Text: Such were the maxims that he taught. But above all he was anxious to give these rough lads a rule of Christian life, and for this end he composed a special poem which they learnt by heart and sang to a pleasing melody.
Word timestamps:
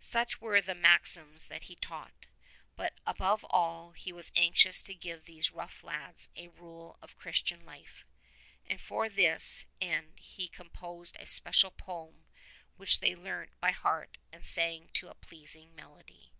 Such 0.00 0.40
were 0.40 0.62
the 0.62 0.74
maxims 0.74 1.48
that 1.48 1.64
he 1.64 1.76
taught. 1.76 2.24
But 2.76 2.94
above 3.06 3.44
all 3.50 3.92
he 3.92 4.10
was 4.10 4.32
anxious 4.34 4.82
to 4.82 4.94
give 4.94 5.24
these 5.26 5.52
rough 5.52 5.84
lads 5.84 6.30
a 6.34 6.48
rule 6.48 6.96
of 7.02 7.18
Christian 7.18 7.62
life, 7.62 8.06
and 8.66 8.80
for 8.80 9.10
this 9.10 9.66
end 9.78 10.18
he 10.18 10.48
composed 10.48 11.16
a 11.18 11.26
special 11.26 11.70
poem 11.72 12.24
which 12.78 13.00
they 13.00 13.14
learnt 13.14 13.50
by 13.60 13.72
heart 13.72 14.16
and 14.32 14.46
sang 14.46 14.88
to 14.94 15.10
a 15.10 15.14
pleasing 15.14 15.74
melody. 15.74 16.32